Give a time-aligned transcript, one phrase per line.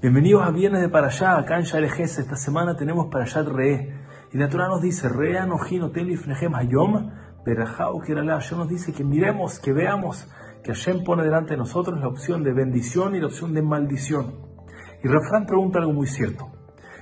[0.00, 2.20] Bienvenidos a Viernes de Parashá, acá en Sharejes.
[2.20, 3.96] Esta semana tenemos Parashat Re.
[4.32, 7.10] Y la Torah nos dice, Re anojino telifnejem hayom,
[7.44, 8.34] berajao kiralá.
[8.34, 10.30] Hashem nos dice que miremos, que veamos
[10.62, 14.36] que Hashem pone delante de nosotros la opción de bendición y la opción de maldición.
[15.02, 16.46] Y Refrán pregunta algo muy cierto.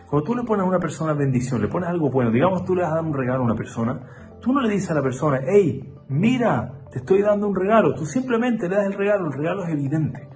[0.08, 2.80] Cuando tú le pones a una persona bendición, le pones algo bueno, digamos tú le
[2.80, 4.00] vas a un regalo a una persona,
[4.40, 7.94] tú no le dices a la persona, hey, mira, te estoy dando un regalo.
[7.94, 10.30] Tú simplemente le das el regalo, el regalo es evidente.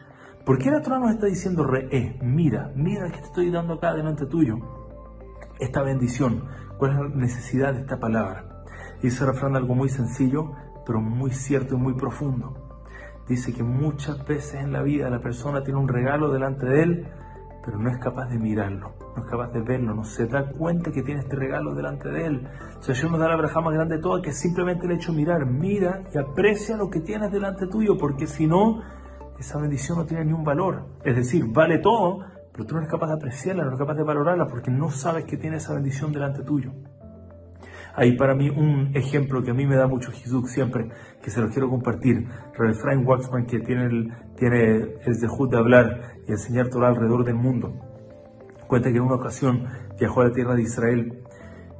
[0.51, 3.75] ¿Por qué la Torah nos está diciendo re, eh, mira, mira que te estoy dando
[3.75, 4.57] acá delante tuyo?
[5.61, 6.45] Esta bendición,
[6.77, 8.65] ¿cuál es la necesidad de esta palabra?
[9.01, 10.51] Dice refrán algo muy sencillo,
[10.85, 12.81] pero muy cierto y muy profundo.
[13.29, 17.09] Dice que muchas veces en la vida la persona tiene un regalo delante de él,
[17.65, 20.91] pero no es capaz de mirarlo, no es capaz de verlo, no se da cuenta
[20.91, 22.49] que tiene este regalo delante de él.
[22.77, 25.13] O sea, yo nos da la braja más grande de todas, que simplemente le hecho
[25.13, 28.83] mirar, mira y aprecia lo que tienes delante tuyo, porque si no,
[29.41, 30.87] esa bendición no tiene ni un valor.
[31.05, 34.05] Es decir, vale todo, pero tú no eres capaz de apreciarla, no eres capaz de
[34.05, 36.73] valorarla porque no sabes que tiene esa bendición delante tuyo.
[37.95, 40.89] Hay para mí un ejemplo que a mí me da mucho Jesús siempre,
[41.23, 42.29] que se lo quiero compartir.
[42.53, 47.35] Reverend Frank Waxman, que tiene el, tiene el de hablar y enseñar todo alrededor del
[47.35, 47.75] mundo.
[48.67, 49.67] Cuenta que en una ocasión
[49.99, 51.23] viajó a la tierra de Israel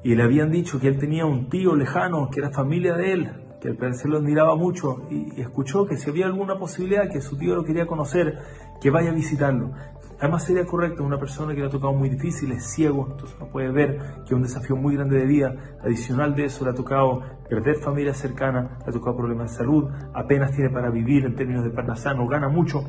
[0.03, 3.31] y le habían dicho que él tenía un tío lejano, que era familia de él,
[3.61, 7.37] que el parecer lo admiraba mucho y, escuchó que si había alguna posibilidad que su
[7.37, 8.39] tío lo quería conocer,
[8.81, 9.73] que vaya a visitarlo.
[10.19, 13.47] Además sería correcto, una persona que le ha tocado muy difícil, es ciego, entonces no
[13.47, 15.55] puede ver que es un desafío muy grande de vida.
[15.83, 19.91] Adicional de eso, le ha tocado perder familia cercana, le ha tocado problemas de salud,
[20.13, 22.85] apenas tiene para vivir en términos de parnasá, no gana mucho.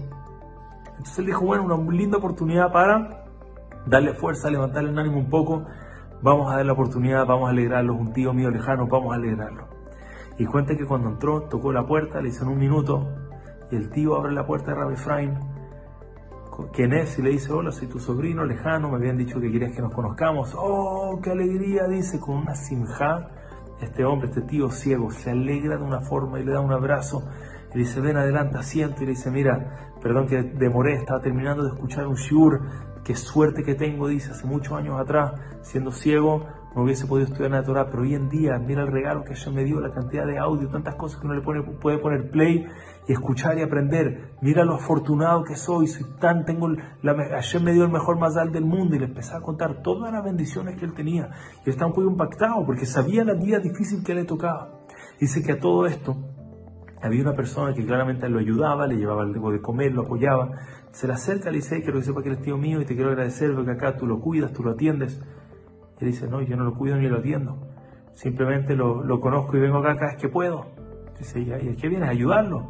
[0.90, 3.26] Entonces él dijo, bueno, una linda oportunidad para
[3.86, 5.66] darle fuerza, levantarle el ánimo un poco,
[6.22, 9.81] vamos a dar la oportunidad, vamos a alegrarlo, un tío mío lejano, vamos a alegrarlo.
[10.42, 13.08] Y cuenta que cuando entró, tocó la puerta, le hizo en un minuto,
[13.70, 15.38] y el tío abre la puerta de Rabbi Efraín,
[16.73, 19.72] quien es, y le dice, hola, soy tu sobrino lejano, me habían dicho que querías
[19.72, 20.56] que nos conozcamos.
[20.58, 23.30] Oh, qué alegría, dice, con una simja.
[23.81, 27.24] Este hombre, este tío ciego, se alegra de una forma y le da un abrazo.
[27.75, 29.03] Y le dice, ven adelante, asiento.
[29.03, 32.62] Y le dice, mira, perdón que demoré, estaba terminando de escuchar un shiur.
[33.03, 37.52] Qué suerte que tengo, dice, hace muchos años atrás, siendo ciego, no hubiese podido estudiar
[37.52, 40.26] la Torah, pero hoy en día, mira el regalo que ella me dio, la cantidad
[40.26, 42.66] de audio, tantas cosas que uno le pone, puede poner play
[43.08, 44.36] y escuchar y aprender.
[44.42, 48.64] Mira lo afortunado que soy, soy tan, tengo, la, me dio el mejor mazal del
[48.64, 51.30] mundo y le empecé a contar todas las bendiciones que él tenía.
[51.66, 54.80] Y estaba un poco impactado porque sabía la vida difícil que le tocaba.
[55.20, 56.16] Dice que a todo esto
[57.04, 60.52] había una persona que claramente lo ayudaba, le llevaba algo de comer, lo apoyaba.
[60.92, 63.10] Se le acerca, le dice, quiero que sepa que eres tío mío y te quiero
[63.10, 65.22] agradecer porque acá tú lo cuidas, tú lo atiendes.
[66.06, 67.57] Dice, no, yo no lo cuido ni lo atiendo.
[68.13, 70.66] Simplemente lo, conozco y vengo acá cada vez que puedo.
[71.17, 72.09] Dice, ¿y a qué vienes?
[72.09, 72.67] ¿A ayudarlo?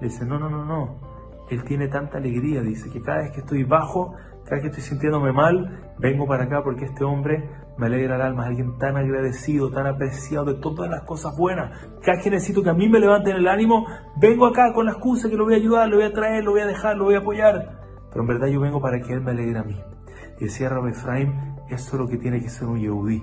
[0.00, 1.00] Dice, no, no, no, no.
[1.48, 4.82] Él tiene tanta alegría, dice, que cada vez que estoy bajo, cada vez que estoy
[4.82, 8.96] sintiéndome mal, vengo para acá porque este hombre me alegra el alma, es alguien tan
[8.96, 11.70] agradecido, tan apreciado de todas las cosas buenas.
[12.02, 13.86] Cada vez que necesito que a mí me levanten el ánimo,
[14.20, 16.52] vengo acá con la excusa que lo voy a ayudar, lo voy a traer, lo
[16.52, 17.80] voy a dejar, lo voy a apoyar.
[18.10, 19.80] Pero en verdad yo vengo para que él me alegre a mí.
[20.40, 23.22] Y decía Rabbi Efraim, eso es lo que tiene que ser un Yehudi.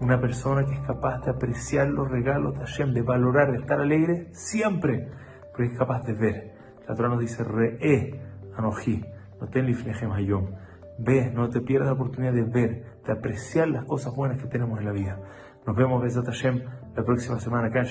[0.00, 3.80] Una persona que es capaz de apreciar los regalos de Hashem, de valorar, de estar
[3.80, 5.08] alegre siempre,
[5.56, 6.54] pero es capaz de ver.
[6.86, 8.20] La Torah nos dice, Re'e
[8.56, 9.02] anoji,
[9.40, 9.66] no ten
[10.12, 10.50] hayom.
[10.98, 14.78] Ve, no te pierdas la oportunidad de ver, de apreciar las cosas buenas que tenemos
[14.78, 15.18] en la vida.
[15.66, 16.62] Nos vemos, Besat Hashem,
[16.94, 17.86] la próxima semana acá en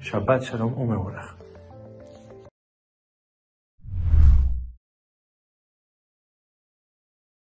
[0.00, 1.43] Shabbat Shalom Umeborach.